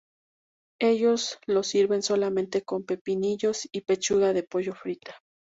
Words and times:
Ellos 0.81 1.37
lo 1.45 1.61
sirven 1.61 2.01
solamente 2.01 2.63
con 2.63 2.87
pepinillos 2.87 3.69
y 3.71 3.81
pechuga 3.81 4.33
de 4.33 4.41
pollo 4.41 4.73
frita. 4.73 5.13